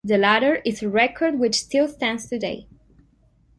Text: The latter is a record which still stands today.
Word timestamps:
The 0.03 0.17
latter 0.17 0.55
is 0.65 0.81
a 0.81 0.89
record 0.89 1.37
which 1.37 1.53
still 1.53 1.87
stands 1.87 2.27
today. 2.27 2.65